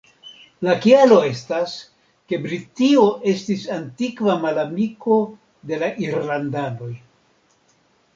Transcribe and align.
La 0.67 0.71
kialo 0.83 1.17
estas, 1.31 1.73
ke 2.31 2.39
Britio 2.45 3.03
estis 3.31 3.65
antikva 3.75 4.35
malamiko 4.47 5.19
de 5.73 5.79
la 5.85 5.91
irlandanoj. 6.07 6.89